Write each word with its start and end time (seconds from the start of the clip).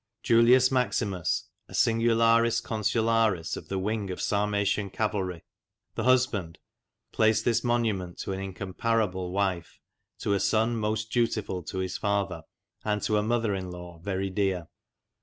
Julius 0.23 0.71
Maximus, 0.71 1.45
a' 1.69 1.73
singularis 1.73 2.59
consularis' 2.59 3.55
of 3.55 3.67
the 3.67 3.77
'wing' 3.77 4.09
of 4.09 4.19
Sarmatian 4.19 4.89
cavalry, 4.91 5.43
the 5.93 6.05
husband, 6.05 6.57
placed 7.11 7.45
this 7.45 7.63
monument 7.63 8.17
to 8.21 8.31
an 8.31 8.39
incomparable 8.39 9.31
wife, 9.31 9.79
to 10.21 10.33
a 10.33 10.39
son 10.39 10.75
most 10.75 11.11
dutiful 11.11 11.61
to 11.65 11.77
his 11.77 11.99
father, 11.99 12.41
and 12.83 13.03
to 13.03 13.17
a 13.17 13.21
mother 13.21 13.53
in 13.53 13.69
law 13.69 13.99
very 13.99 14.31
dear." 14.31 14.69